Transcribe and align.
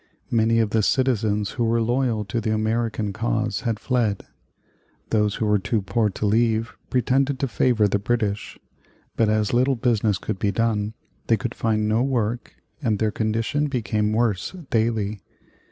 Many 0.31 0.57
of 0.57 0.71
the 0.71 0.81
citizens 0.81 1.51
who 1.51 1.63
were 1.63 1.79
loyal 1.79 2.25
to 2.25 2.41
the 2.41 2.51
American 2.51 3.13
cause 3.13 3.59
had 3.61 3.79
fled. 3.79 4.25
Those 5.11 5.35
who 5.35 5.45
were 5.45 5.59
too 5.59 5.83
poor 5.83 6.09
to 6.09 6.25
leave 6.25 6.75
pretended 6.89 7.37
to 7.37 7.47
favor 7.47 7.87
the 7.87 7.99
British, 7.99 8.57
but 9.15 9.29
as 9.29 9.53
little 9.53 9.75
business 9.75 10.17
could 10.17 10.39
be 10.39 10.51
done, 10.51 10.95
they 11.27 11.37
could 11.37 11.53
find 11.53 11.87
no 11.87 12.01
work, 12.01 12.55
and 12.81 12.97
their 12.97 13.11
condition 13.11 13.67
became 13.67 14.11
worse 14.11 14.53
daily. 14.71 15.21